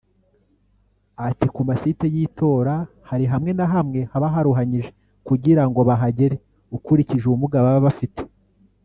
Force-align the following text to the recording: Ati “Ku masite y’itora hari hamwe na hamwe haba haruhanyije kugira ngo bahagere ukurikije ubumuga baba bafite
Ati 1.27 1.45
“Ku 1.53 1.61
masite 1.69 2.05
y’itora 2.15 2.75
hari 3.09 3.25
hamwe 3.33 3.51
na 3.57 3.65
hamwe 3.73 3.99
haba 4.11 4.27
haruhanyije 4.35 4.89
kugira 5.27 5.63
ngo 5.67 5.79
bahagere 5.89 6.35
ukurikije 6.75 7.23
ubumuga 7.27 7.63
baba 7.65 7.81
bafite 7.87 8.21